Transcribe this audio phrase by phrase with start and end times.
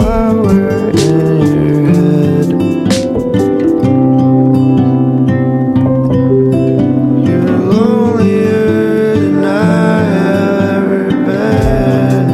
[0.00, 2.48] in your head.
[7.26, 9.46] You're lonelier than I
[10.14, 12.26] have ever been.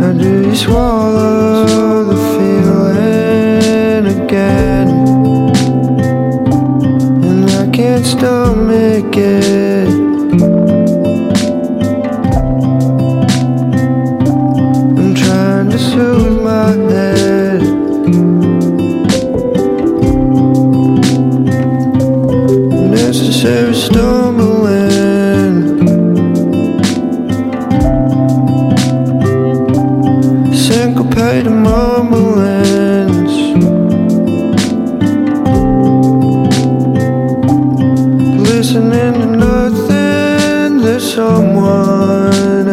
[0.00, 4.88] How do you swallow the feeling again?
[7.24, 9.61] And I can't stomach it.
[23.92, 25.56] Stumbling.
[30.54, 33.34] Syncopated mumblings.
[38.48, 42.68] Listening to nothing, there's someone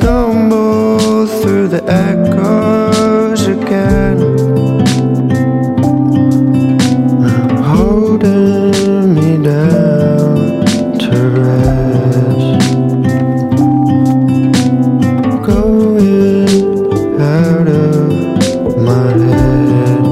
[0.00, 4.18] stumble through the echoes again.
[7.62, 10.64] Holding me down
[11.04, 12.60] to rest.
[15.44, 20.02] Going out of my head.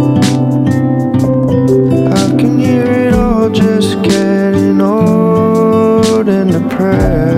[2.12, 7.37] I can hear it all just getting old and depressed.